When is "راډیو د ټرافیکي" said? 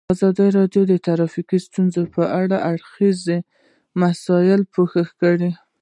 0.57-1.57